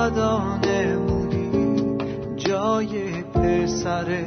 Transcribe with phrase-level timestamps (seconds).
[0.00, 1.50] فدا نمودی
[2.36, 4.24] جای پسر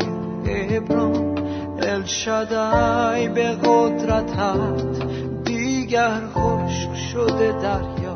[0.47, 1.35] ابرام.
[1.79, 5.03] الشدای به قدرتت
[5.43, 8.15] دیگر خشک شده دریا.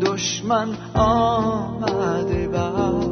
[0.00, 3.08] دشمن آمده بر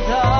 [0.00, 0.35] 的。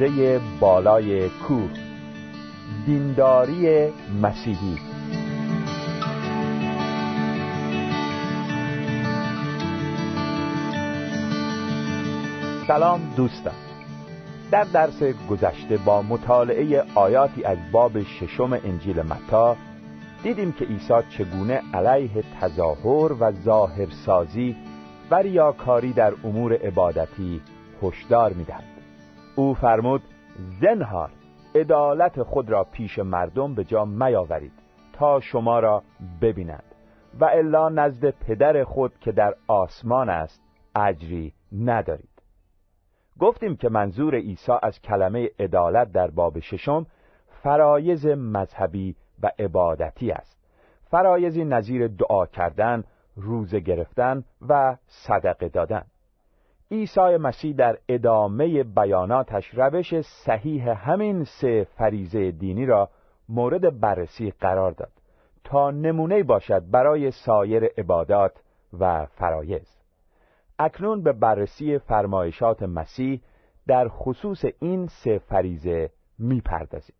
[0.00, 1.70] موعظه بالای کوه.
[2.86, 3.88] دینداری
[4.22, 4.76] مسیحی.
[12.66, 13.52] سلام دوستان.
[14.50, 19.56] در درس گذشته با مطالعه آیاتی از باب ششم انجیل متا
[20.22, 24.56] دیدیم که عیسی چگونه علیه تظاهر و ظاهرسازی
[25.10, 27.40] و ریاکاری در امور عبادتی
[27.82, 28.77] هشدار می‌دهد.
[29.38, 30.02] او فرمود
[30.60, 31.10] زنهار
[31.54, 34.52] عدالت خود را پیش مردم به جا میاورید
[34.92, 35.82] تا شما را
[36.20, 36.74] ببینند
[37.20, 40.42] و الا نزد پدر خود که در آسمان است
[40.76, 42.22] اجری ندارید.
[43.18, 46.86] گفتیم که منظور عیسی از کلمه عدالت در باب ششم
[47.42, 50.38] فرایز مذهبی و عبادتی است.
[50.90, 52.84] فرایزی نظیر دعا کردن
[53.16, 55.82] روزه گرفتن و صدقه دادن.
[56.70, 62.90] عیسی مسیح در ادامه بیاناتش روش صحیح همین سه فریزه دینی را
[63.28, 64.92] مورد بررسی قرار داد
[65.44, 68.32] تا نمونه باشد برای سایر عبادات
[68.80, 69.78] و فرایز
[70.58, 73.20] اکنون به بررسی فرمایشات مسیح
[73.66, 76.96] در خصوص این سه فریزه می‌پردازیم.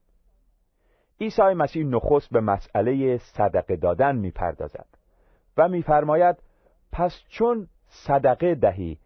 [1.20, 4.86] عیسی مسیح نخست به مسئله صدقه دادن می‌پردازد
[5.56, 6.36] و میفرماید
[6.92, 8.98] پس چون صدقه دهی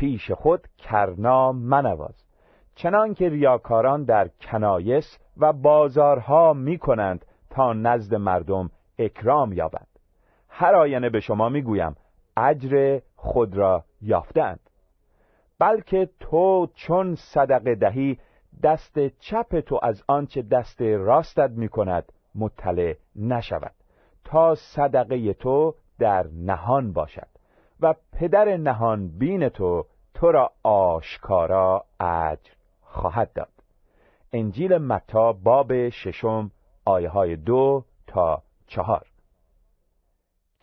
[0.00, 2.24] پیش خود کرنا منواز.
[2.74, 9.86] چنان که ریاکاران در کنایس و بازارها می کنند تا نزد مردم اکرام یابند.
[10.48, 11.96] هر آینه به شما می‌گویم
[12.36, 14.60] اجر خود را یافتند
[15.58, 18.18] بلکه تو چون صدقه دهی
[18.62, 23.74] دست چپ تو از آنچه دست راستت می کند مطلع نشود.
[24.24, 27.39] تا صدقه تو در نهان باشد.
[27.82, 32.50] و پدر نهان بین تو تو را آشکارا اجر
[32.82, 33.48] خواهد داد.
[34.32, 36.50] انجیل متا باب ششم
[36.84, 39.06] آیه های دو تا چهار.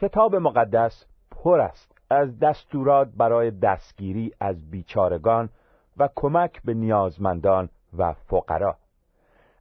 [0.01, 5.49] کتاب مقدس پر است از دستورات برای دستگیری از بیچارگان
[5.97, 8.75] و کمک به نیازمندان و فقرا.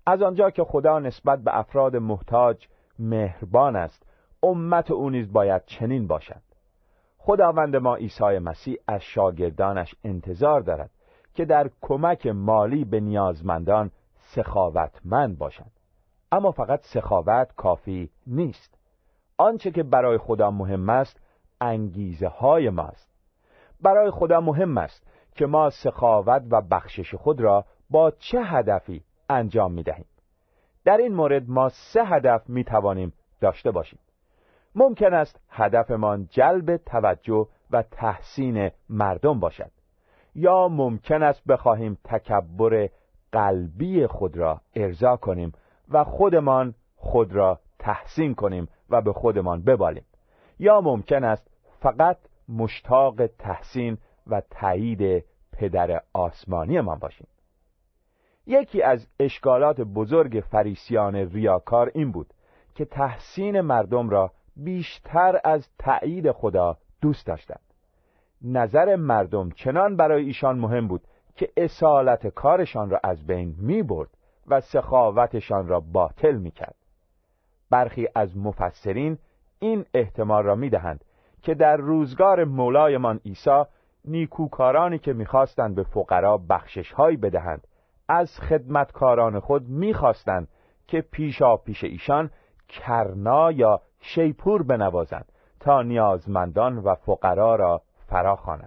[0.07, 2.69] از آنجا که خدا نسبت به افراد محتاج
[2.99, 4.07] مهربان است
[4.43, 6.46] امت او نیز باید چنین باشد.
[7.27, 10.91] خداوند ما عیسی مسیح از شاگردانش انتظار دارد
[11.35, 15.71] که در کمک مالی به نیازمندان سخاوتمند باشند.
[16.33, 18.79] اما فقط سخاوت کافی نیست.
[19.39, 21.21] آنچه که برای خدا مهم است
[21.61, 23.11] انگیزه های ماست.
[23.81, 29.73] برای خدا مهم است که ما سخاوت و بخشش خود را با چه هدفی انجام
[29.73, 30.07] می دهیم
[30.85, 33.99] در این مورد ما سه هدف می توانیم داشته باشیم.
[34.77, 39.71] ممکن است هدفمان جلب توجه و تحسین مردم باشد
[40.35, 42.89] یا ممکن است بخواهیم تکبر
[43.33, 45.53] قلبی خود را ارضا کنیم
[45.89, 50.05] و خودمان خود را تحسین کنیم و به خودمان ببالیم
[50.59, 51.51] یا ممکن است
[51.81, 52.19] فقط
[52.49, 57.27] مشتاق تحسین و تایید پدر آسمانی من باشیم.
[58.47, 62.33] یکی از اشکالات بزرگ فریسیان ریاکار این بود
[62.75, 67.61] که تحسین مردم را بیشتر از تایید خدا دوست داشتند
[68.43, 71.03] نظر مردم چنان برای ایشان مهم بود
[71.35, 74.09] که اصالت کارشان را از بین می برد
[74.47, 76.75] و سخاوتشان را باطل می کرد.
[77.71, 79.19] برخی از مفسرین
[79.59, 81.05] این احتمال را می دهند
[81.43, 83.65] که در روزگار مولایمان عیسی
[84.05, 87.67] نیکوکارانی که می‌خواستند به فقرا بخششهایی بدهند
[88.09, 90.49] از خدمتکاران خود می‌خواستند
[90.87, 92.31] که پیشا پیش ایشان
[92.69, 98.61] کرنا یا شیپور بنوازند تا نیازمندان و فقرا را فرا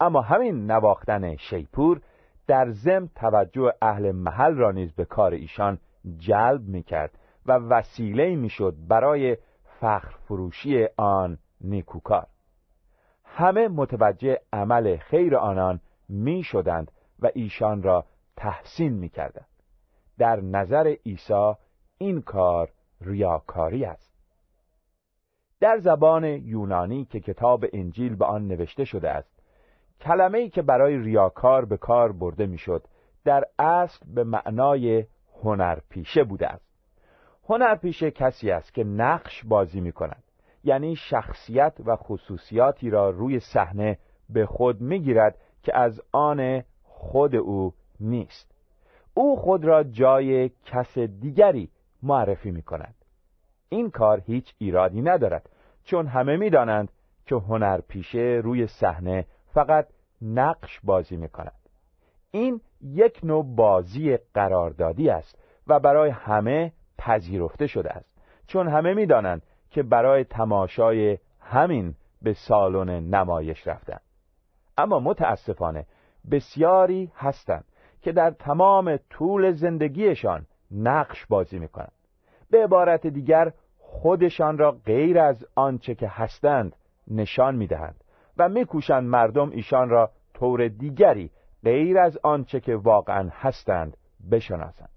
[0.00, 2.00] اما همین نواختن شیپور
[2.46, 5.78] در زم توجه اهل محل را نیز به کار ایشان
[6.16, 9.36] جلب می‌کرد و وسیله می‌شد برای
[9.80, 12.26] فخر فروشی آن نیکوکار.
[13.24, 18.04] همه متوجه عمل خیر آنان می شدند و ایشان را
[18.36, 19.46] تحسین می کردند.
[20.18, 21.52] در نظر عیسی
[21.98, 22.68] این کار
[23.00, 24.11] ریاکاری است.
[25.62, 29.42] در زبان یونانی که کتاب انجیل به آن نوشته شده است
[30.00, 32.84] کلمه ای که برای ریاکار به کار برده می‌شد
[33.24, 35.06] در اصل به معنای
[35.42, 36.66] هنرپیشه بوده است.
[37.48, 40.22] هنرپیشه کسی است که نقش بازی می کند
[40.64, 43.98] یعنی شخصیت و خصوصیاتی را روی صحنه
[44.28, 48.54] به خود می‌گیرد که از آن خود او نیست.
[49.14, 51.70] او خود را جای کس دیگری
[52.02, 52.94] معرفی می کند
[53.72, 55.50] این کار هیچ ایرادی ندارد
[55.84, 56.92] چون همه می‌دانند
[57.26, 59.86] که هنرپیشه روی صحنه فقط
[60.22, 61.58] نقش بازی می کند
[62.30, 69.42] این یک نوع بازی قراردادی است و برای همه پذیرفته شده است چون همه می‌دانند
[69.70, 74.02] که برای تماشای همین به سالن نمایش رفتند.
[74.78, 75.86] اما متاسفانه
[76.30, 77.64] بسیاری هستند
[78.02, 81.92] که در تمام طول زندگیشان نقش بازی می‌کنند.
[82.50, 83.52] به عبارت دیگر
[83.92, 86.76] خودشان را غیر از آنچه که هستند
[87.08, 88.04] نشان می‌دهند
[88.36, 91.30] و میکوشند مردم ایشان را طور دیگری
[91.64, 93.96] غیر از آنچه که واقعا هستند
[94.30, 94.88] بشناسند.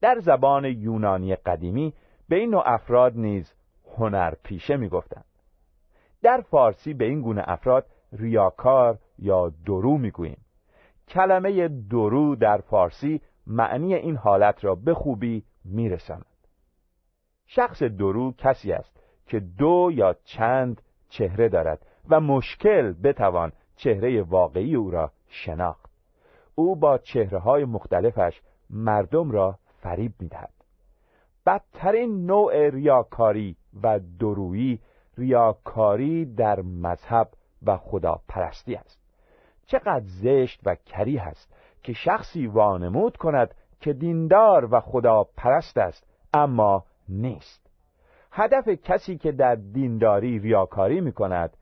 [0.00, 1.92] در زبان یونانی قدیمی
[2.28, 3.54] به این نوع افراد نیز
[3.96, 5.24] هنرپیشه می‌گفتند.
[6.22, 10.44] در فارسی به این گونه افراد ریاکار یا درو می‌گوییم.
[11.08, 16.29] کلمه درو در فارسی معنی این حالت را به خوبی میرساند.
[17.52, 24.74] شخص درو کسی است که دو یا چند چهره دارد و مشکل بتوان چهره واقعی
[24.74, 25.90] او را شناخت.
[26.54, 28.40] او با چهره های مختلفش
[28.70, 30.52] مردم را فریب می‌دهد.
[31.46, 34.80] بدترین نوع ریاکاری و درویی
[35.18, 37.28] ریاکاری در مذهب
[37.66, 39.00] و خداپرستی است.
[39.66, 46.06] چقدر زشت و کری است که شخصی وانمود کند که دیندار و خدا پرست است
[46.34, 47.70] اما نیست.
[48.32, 51.56] هدف کسی که در دینداری ریاکاری می کند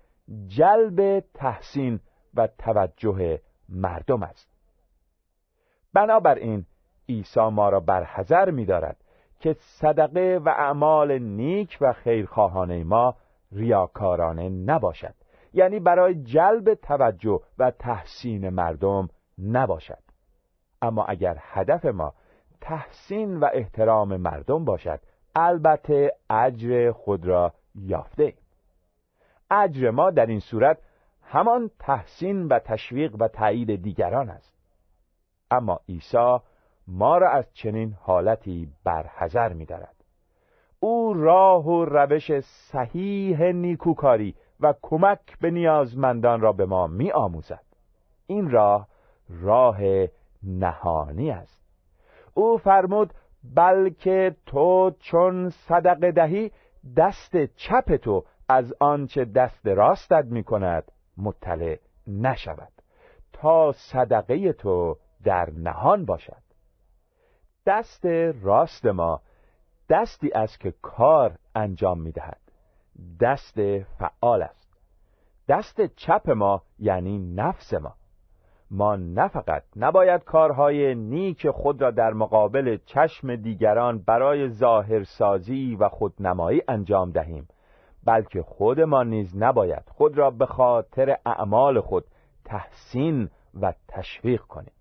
[0.47, 2.01] جلب تحسین
[2.35, 4.49] و توجه مردم است.
[5.93, 6.67] بنابراین
[7.09, 8.97] عیسی ما را بر حذر می دارد
[9.41, 13.17] که صدقه و اعمال نیک و خیرخواهانه ما
[13.53, 15.15] ریاکارانه نباشد.
[15.53, 20.03] یعنی برای جلب توجه و تحسین مردم نباشد.
[20.83, 22.15] اما اگر هدف ما
[22.61, 25.01] تحسین و احترام مردم باشد
[25.35, 28.35] البته اجر خود را یافته
[29.51, 30.79] اجر ما در این صورت
[31.23, 34.59] همان تحسین و تشویق و تایید دیگران است
[35.51, 36.39] اما عیسی
[36.89, 39.95] ما را از چنین حالتی برحذر می دارد.
[40.81, 47.65] او راه و روش صحیح نیکوکاری و کمک به نیازمندان را به ما می آموزد.
[48.27, 48.89] این راه
[49.29, 49.79] راه
[50.43, 51.63] نهانی است
[52.35, 53.15] او فرمود
[53.45, 56.51] بلکه تو چون صدقه دهی
[56.97, 62.73] دست چپ تو از آنچه دست راستت می کند مطلع نشود.
[63.33, 66.43] تا صدقه تو در نهان باشد.
[67.67, 68.07] دست
[68.43, 69.23] راست ما
[69.89, 72.41] دستی است که کار انجام می دهد
[73.21, 74.69] دست فعال است.
[75.49, 77.95] دست چپ ما یعنی نفس ما.
[78.71, 85.89] ما نه فقط نباید کارهای نیک خود را در مقابل چشم دیگران برای ظاهرسازی و
[85.89, 87.49] خودنمایی انجام دهیم
[88.05, 92.05] بلکه خودمان نیز نباید خود را به خاطر اعمال خود
[92.45, 94.73] تحسین و تشویق کنیم.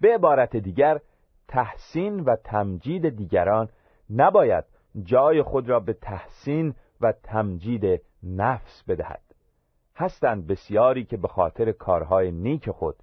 [0.00, 1.00] به عبارت دیگر
[1.48, 3.68] تحسین و تمجید دیگران
[4.10, 4.64] نباید
[5.02, 9.22] جای خود را به تحسین و تمجید نفس بدهد.
[9.96, 12.96] هستند بسیاری که به خاطر کارهای نیک خود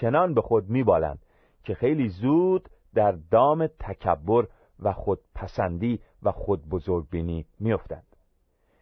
[0.00, 1.18] چنان به خود میبالند
[1.64, 4.46] که خیلی زود در دام تکبر
[4.82, 8.06] و خودپسندی و خود بزرگبینی میافتند.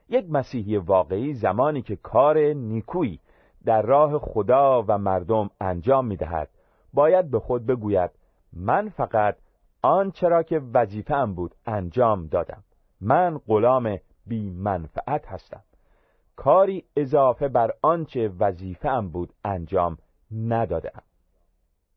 [0.09, 3.21] یک مسیحی واقعی زمانی که کار نیکویی
[3.65, 6.49] در راه خدا و مردم انجام می‌دهد
[6.93, 8.11] باید به خود بگوید
[8.53, 9.37] من فقط
[9.83, 12.63] آنچه را که وظیفه‌ام بود انجام دادم.
[13.01, 15.63] من غلام بی منفعت هستم.
[16.37, 19.99] کاری اضافه بر آنچه وظیفه‌ام بود انجام
[20.33, 21.03] ندادم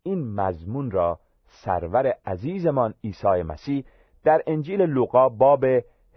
[0.04, 3.84] این مضمون را سرور عزیزمان عیسی مسیح
[4.24, 5.66] در انجیل لوقا باب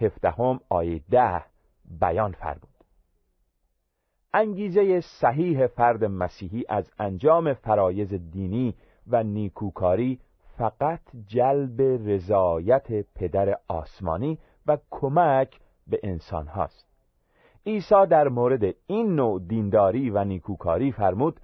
[0.00, 1.44] هفدهم آیه ده
[2.00, 2.78] بیان فرمود.
[4.34, 8.74] انگیزه صحیح فرد مسیحی از انجام فرایز دینی
[9.06, 10.20] و نیکوکاری
[10.58, 16.86] فقط جلب رضایت پدر آسمانی و کمک به انسان هاست
[17.66, 21.40] عیسی در مورد این نوع دینداری و نیکوکاری فرمود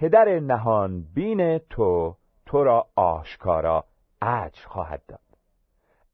[0.00, 3.84] پدر نهان بین تو تو را آشکارا
[4.22, 5.20] اجر خواهد داد.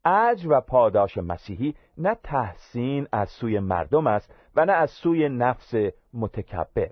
[0.05, 5.73] اجر و پاداش مسیحی نه تحسین از سوی مردم است و نه از سوی نفس
[6.13, 6.89] متکبر.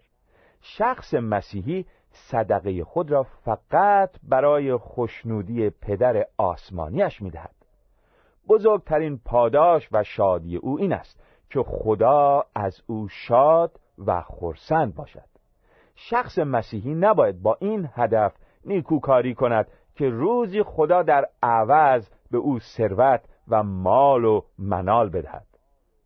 [0.62, 7.55] شخص مسیحی صدقه خود را فقط برای خوشنودی پدر آسمانیش می‌دهد.
[8.48, 15.28] بزرگترین پاداش و شادی او این است که خدا از او شاد و خرسند باشد.
[16.01, 18.34] شخص مسیحی نباید با این هدف
[18.65, 25.46] نیکوکاری کند که روزی خدا در عوض به او ثروت و مال و منال بدهد.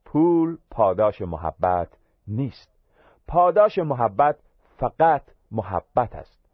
[0.06, 1.88] پول پاداش محبت
[2.28, 2.70] نیست.
[3.28, 4.36] پاداش محبت
[4.78, 5.22] فقط
[5.52, 6.46] محبت است.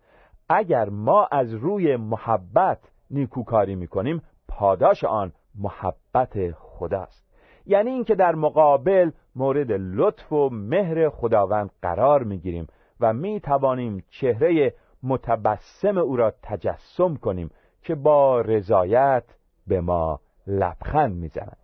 [0.49, 2.79] اگر ما از روی محبت
[3.11, 7.29] نیکوکاری می‌کنیم پاداش آن محبت خداست.
[7.65, 12.67] یعنی اینکه در مقابل مورد لطف و مهر خداوند قرار می‌گیریم.
[12.99, 17.49] و می توانیم چهره متبسم او را تجسم کنیم
[17.81, 19.23] که با رضایت
[19.67, 21.57] به ما لبخند می‌زند.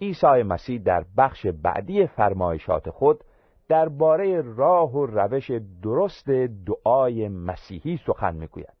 [0.00, 3.24] عیسی مسیح در بخش بعدی فرمایشات خود
[3.68, 5.50] درباره راه و روش
[5.82, 6.30] درست
[6.66, 8.76] دعای مسیحی سخن می‌گوید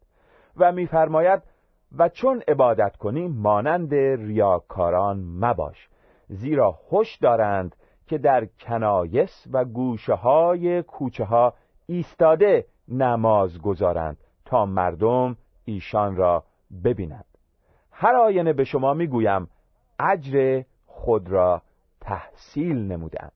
[0.56, 1.42] و میفرماید
[1.98, 5.88] و چون عبادت کنی مانند ریاکاران مباش
[6.28, 7.76] زیرا خوش دارند
[8.06, 11.54] که در کنایس و گوشه های کوچه ها
[11.86, 16.44] ایستاده نماز گذارند تا مردم ایشان را
[16.84, 17.24] ببینند.
[17.92, 19.48] هر آینه به شما می‌گویم
[19.98, 21.62] اجر خود را
[22.00, 23.32] تحصیل نمودند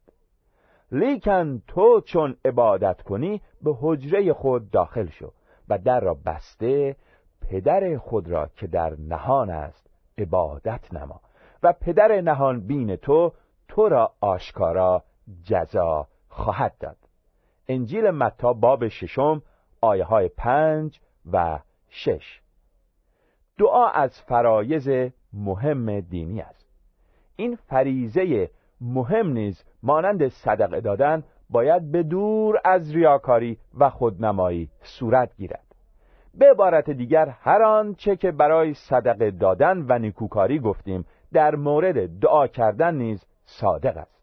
[0.92, 5.32] لیکن تو چون عبادت کنی به حجره خود داخل شو
[5.68, 6.96] و در را بسته
[7.40, 11.20] پدر خود را که در نهان است عبادت نما
[11.62, 13.32] و پدر نهان بین تو
[13.68, 15.02] تو را آشکارا
[15.44, 16.96] جزا خواهد داد.
[17.68, 19.42] انجیل متا باب ششم
[19.80, 21.00] آیه های پنج
[21.32, 21.58] و
[21.88, 22.40] شش.
[23.58, 26.66] دعا از فرایز مهم دینی است.
[27.36, 35.36] این فریزه مهم نیز مانند صدقه دادن باید به دور از ریاکاری و خودنمایی صورت
[35.36, 35.64] گیرد.
[36.34, 42.46] به عبارت دیگر هر آنچه که برای صدقه دادن و نیکوکاری گفتیم در مورد دعا
[42.46, 44.22] کردن نیز صادق است.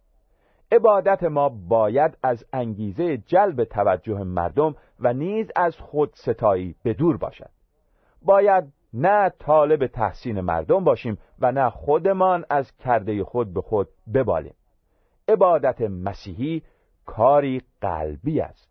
[0.71, 7.17] عبادت ما باید از انگیزه جلب توجه مردم و نیز از خود ستایی به دور
[7.17, 7.49] باشد.
[8.21, 8.63] باید
[8.93, 14.53] نه طالب تحسین مردم باشیم و نه خودمان از کرده خود به خود ببالیم.
[15.29, 16.63] عبادت مسیحی
[17.05, 18.69] کاری قلبی است.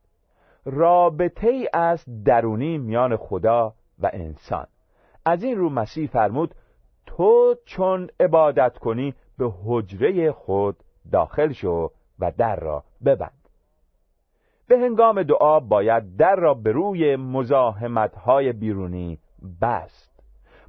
[0.64, 4.66] رابطه ای از درونی میان خدا و انسان.
[5.24, 6.54] از این رو مسیح فرمود
[7.06, 10.76] تو چون عبادت کنی به حجره خود
[11.12, 13.48] داخل شو و در را ببند.
[14.68, 19.18] به هنگام دعا باید در را به روی مزاحمت های بیرونی
[19.62, 20.22] بست.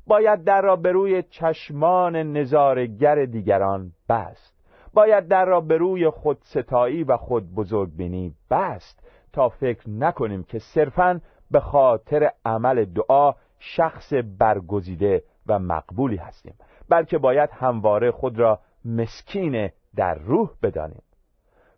[0.07, 4.58] باید در را به روی چشمان نظارگر دیگران بست.
[4.99, 8.35] باید در را به روی خودستایی و خود بزرگ بینی.
[8.51, 16.53] بست تا فکر نکنیم که صرفا به خاطر عمل دعا شخص برگزیده و مقبولی هستیم
[16.89, 21.01] بلکه باید همواره خود را مسکین در روح بدانیم.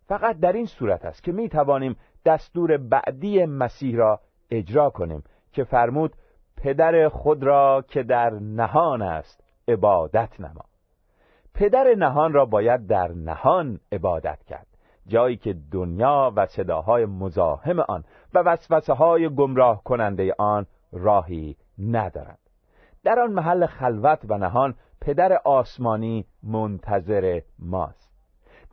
[0.08, 5.64] فقط در این صورت است که می توانیم دستور بعدی مسیح را اجرا کنیم که
[5.64, 6.12] فرمود
[6.56, 10.71] پدر خود را که در نهان است عبادت نما.
[11.54, 14.66] پدر نهان را باید در نهان عبادت کرد.
[15.06, 18.04] جایی که دنیا و صداهای مزاحم آن
[18.34, 22.38] و وسوسه های گمراه کننده آن راهی ندارد
[23.04, 28.12] در آن محل خلوت و نهان پدر آسمانی منتظر ماست.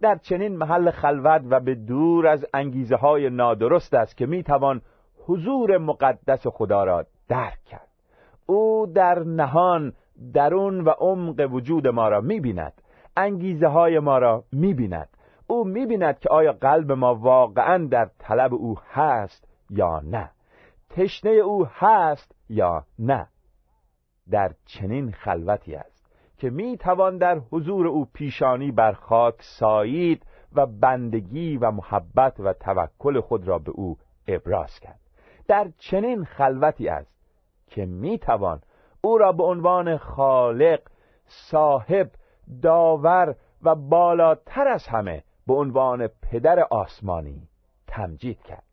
[0.02, 4.82] در چنین محل خلوت و به دور از انگیزه های نادرست است که می‌توان
[5.26, 7.88] حضور مقدس خدا را درک کرد.
[8.46, 9.94] او در نهان
[10.34, 12.82] درون و عمق وجود ما را می‌بیند.
[13.18, 15.10] انگیزه های ما را می‌بیند.
[15.48, 20.30] او می‌بیند که آیا قلب ما واقعا در طلب او هست یا نه.
[20.90, 23.28] تشنه او هست یا نه.
[24.32, 26.00] در چنین خلوتی است
[26.38, 32.54] که می توان در حضور او پیشانی بر خاک سایید و بندگی و محبت و
[32.54, 35.00] توکل خود را به او ابراز کرد.
[35.48, 37.20] در چنین خلوتی است
[37.68, 38.62] که می توان
[39.02, 40.80] او را به عنوان خالق
[41.26, 42.12] صاحب
[42.62, 47.48] داور و بالاتر از همه به عنوان پدر آسمانی
[47.88, 48.64] تمجید کرد.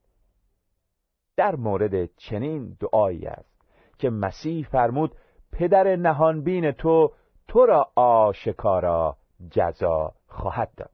[1.37, 3.57] در مورد چنین دعایی است
[3.99, 5.17] که مسیح فرمود
[5.53, 7.12] پدر نهانبین تو
[7.49, 9.17] تو را آشکارا
[9.51, 10.91] جزا خواهد داد.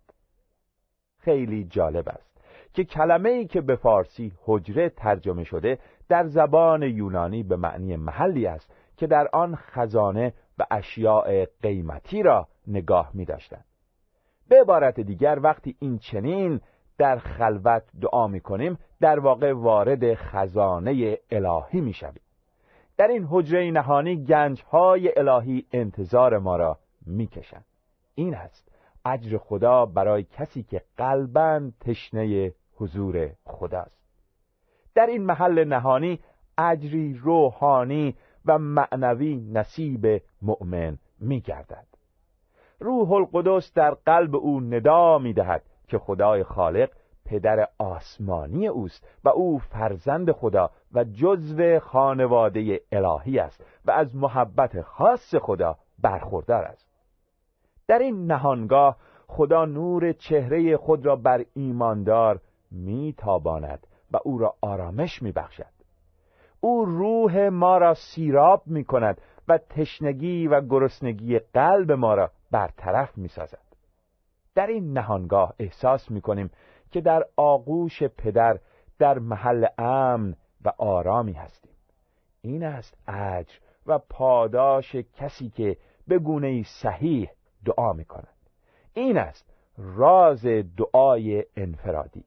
[1.19, 2.33] خیلی جالب است
[2.75, 8.47] که کلمه ای که به فارسی حجره ترجمه شده در زبان یونانی به معنی محلی
[8.47, 13.65] است که در آن خزانه و اشیاء قیمتی را نگاه می داشتند.
[14.49, 16.61] به عبارت دیگر وقتی این چنین
[16.99, 22.23] در خلوت دعا می کنیم در واقع وارد خزانه الهی می شویم.
[22.97, 27.65] در این حجره نهانی گنج های الهی انتظار ما را می کشند.
[28.15, 28.73] این است
[29.05, 34.03] اجر خدا برای کسی که قلبا تشنه حضور خداست
[34.95, 36.21] در این محل نهانی
[36.59, 41.87] اجری روحانی و معنوی نصیب مؤمن می گردد
[42.81, 46.91] روح القدس در قلب او ندا می دهد که خدای خالق
[47.25, 54.83] پدر آسمانی اوست و او فرزند خدا و جزو خانواده الهی است و از محبت
[54.83, 56.89] خاص خدا برخوردار است.
[57.89, 65.23] در این نهانگاه خدا نور چهره خود را بر ایماندار میتاباند و او را آرامش
[65.23, 65.82] میبخشد.
[66.65, 73.19] او روح ما را سیراب می کند و تشنگی و گرسنگی قلب ما را برطرف
[73.19, 73.63] می سازد.
[74.55, 76.51] در این نهانگاه احساس می کنیم
[76.91, 78.59] که در آغوش پدر
[78.99, 81.73] در محل امن و آرامی هستیم.
[82.41, 83.55] این است اجر
[83.87, 85.77] و پاداش کسی که
[86.09, 87.31] به گونه صحیح
[87.65, 88.37] دعا می کند
[88.95, 90.47] این است راز
[90.77, 92.25] دعای انفرادی.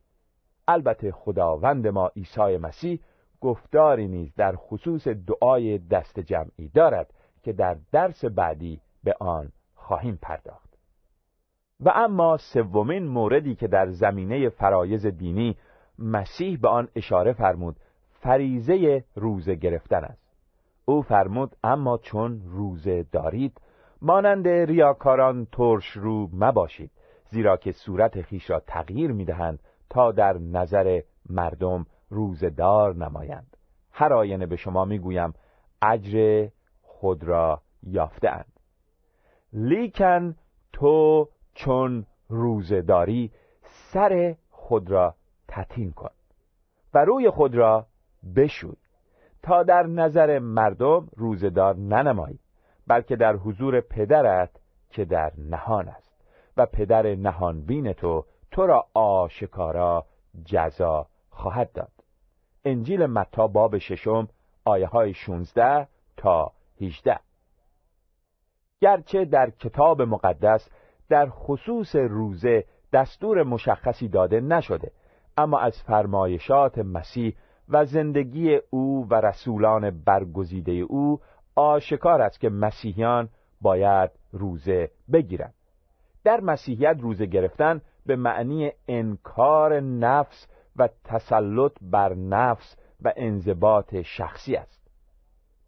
[0.68, 3.00] البته خداوند ما عیسی مسیح
[3.42, 10.20] گفتاری نیز در خصوص دعای دست جمعی دارد که در درس بعدی به آن خواهیم
[10.22, 10.70] پرداخت.
[11.80, 15.58] و اما سومین موردی که در زمینه فرایز دینی
[16.00, 17.76] مسیح به آن اشاره فرمود
[18.10, 20.26] فریزه روزه گرفتن است.
[20.86, 23.62] او فرمود اما چون روزه دارید
[24.02, 26.92] مانند ریاکاران ترش رو مباشید
[27.30, 33.58] زیرا که صورت خیش را تغییر می‌دهند تا در نظر مردم روزدار نمایند.
[33.92, 35.34] هر آینه به شما می‌گویم
[35.82, 36.48] اجر
[36.82, 38.60] خود را یافتهاند.
[39.54, 40.36] لیکن
[40.74, 43.32] تو چون روزداری
[43.64, 45.16] سر خود را
[45.48, 46.10] تتین کن
[46.94, 47.86] و روی خود را
[48.36, 48.76] بشوی.
[49.44, 52.40] تا در نظر مردم روزدار ننمایی
[52.88, 54.50] بلکه در حضور پدرت
[54.90, 56.16] که در نهان است
[56.58, 60.06] و پدر نهانبین تو تو را آشکارا
[60.46, 61.95] جزا خواهد داد.
[62.66, 64.28] انجیل متا باب ششم
[64.66, 66.52] آیه های 16 تا
[66.82, 67.20] 18
[68.82, 70.70] گرچه در کتاب مقدس
[71.10, 74.92] در خصوص روزه دستور مشخصی داده نشده
[75.38, 77.36] اما از فرمایشات مسیح
[77.70, 81.20] و زندگی او و رسولان برگزیده او
[81.56, 83.30] آشکار است که مسیحیان
[83.62, 85.54] باید روزه بگیرند.
[86.24, 94.56] در مسیحیت روزه گرفتن به معنی انکار نفس و تسلط بر نفس و انضباط شخصی
[94.56, 94.92] است.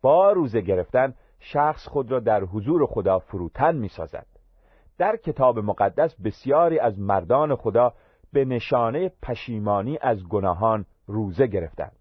[0.01, 4.25] با روزه گرفتن شخص خود را در حضور خدا فروتن می سازد.
[4.97, 7.93] در کتاب مقدس بسیاری از مردان خدا
[8.33, 11.95] به نشانه پشیمانی از گناهان روزه گرفتند.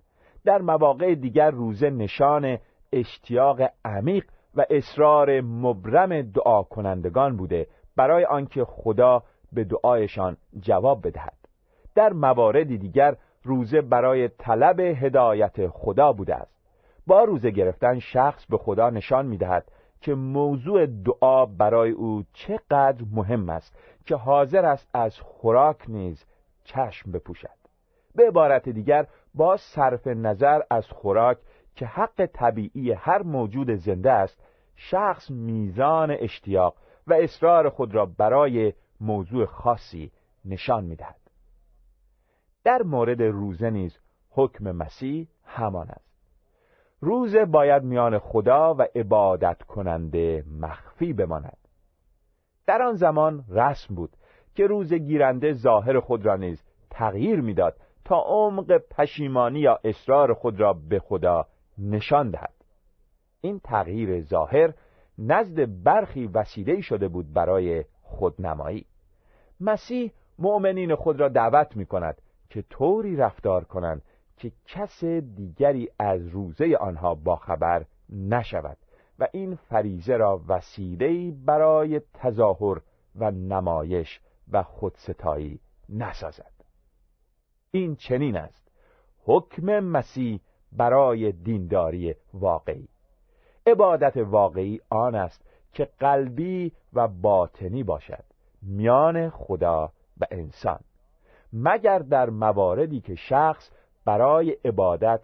[0.44, 2.58] در مواقع دیگر روزه نشان
[2.92, 7.66] اشتیاق عمیق و اصرار مبرم دعا کنندگان بوده
[7.96, 11.45] برای آنکه خدا به دعایشان جواب بدهد.
[11.96, 16.56] در مواردی دیگر روزه برای طلب هدایت خدا بوده است.
[17.06, 23.48] با روزه گرفتن شخص به خدا نشان می‌دهد که موضوع دعا برای او چقدر مهم
[23.48, 26.24] است که حاضر است از خوراک نیز
[26.64, 27.56] چشم بپوشد.
[28.14, 31.38] به عبارت دیگر با صرف نظر از خوراک
[31.74, 34.42] که حق طبیعی هر موجود زنده است
[34.76, 36.74] شخص میزان اشتیاق
[37.06, 40.10] و اصرار خود را برای موضوع خاصی
[40.44, 41.25] نشان می‌دهد.
[42.66, 43.98] در مورد روزه نیز
[44.30, 46.10] حکم مسیح همان است.
[47.00, 51.58] روزه باید میان خدا و عبادت کننده مخفی بماند.
[52.66, 54.10] در آن زمان رسم بود
[54.54, 60.60] که روز گیرنده ظاهر خود را نیز تغییر می‌داد تا عمق پشیمانی یا اصرار خود
[60.60, 61.46] را به خدا
[61.78, 62.54] نشان دهد.
[63.40, 64.74] این تغییر ظاهر
[65.18, 68.86] نزد برخی وسیله شده بود برای خودنمایی.
[69.60, 74.02] مسیح مؤمنین خود را دعوت می کند که طوری رفتار کنند
[74.36, 78.76] که کس دیگری از روزه آنها باخبر نشود
[79.18, 82.80] و این فریزه را وسیله برای تظاهر
[83.16, 84.20] و نمایش
[84.52, 86.52] و خودستایی نسازد.
[87.70, 88.68] این چنین است.
[89.24, 90.40] حکم مسیح
[90.72, 92.88] برای دینداری واقعی.
[93.66, 98.24] عبادت واقعی آن است که قلبی و باطنی باشد
[98.62, 100.80] میان خدا و انسان.
[101.52, 103.70] مگر در مواردی که شخص
[104.04, 105.20] برای عبادت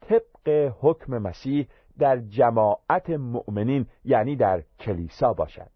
[0.00, 5.70] طبق حکم مسیح در جماعت مؤمنین یعنی در کلیسا باشد.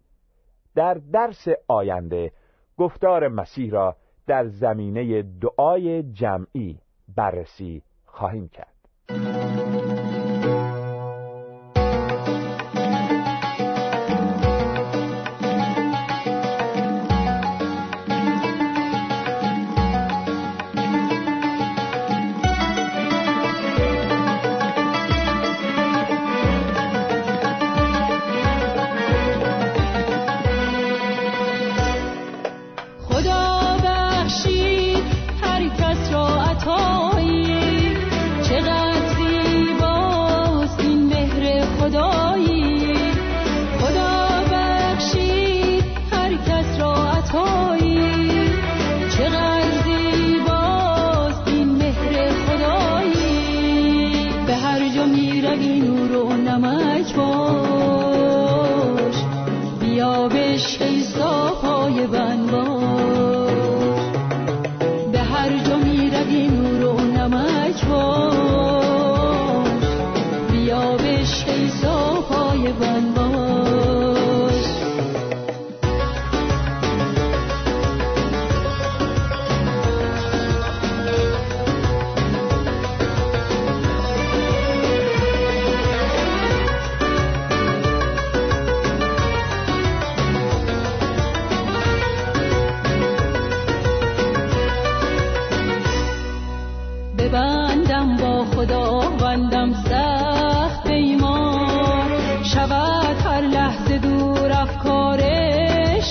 [0.75, 2.31] در درس آینده
[2.77, 3.95] گفتار مسیح را
[4.27, 6.79] در زمینه دعای جمعی
[7.15, 8.80] بررسی خواهیم کرد.